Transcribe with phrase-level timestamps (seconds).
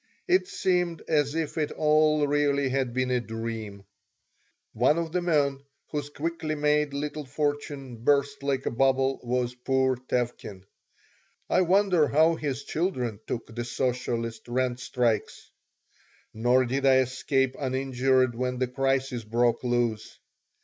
[0.27, 3.83] It seemed as if it all really had been a dream
[4.73, 5.59] One of the men
[5.91, 10.63] whose quickly made little fortune burst like a bubble was poor Tevkin.
[11.51, 15.51] I wondered how his children took the socialist rent strikes
[16.33, 20.17] Nor did I escape uninjured when the crisis broke loose.